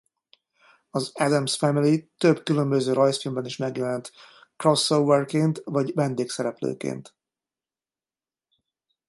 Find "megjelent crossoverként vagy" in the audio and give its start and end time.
3.57-5.93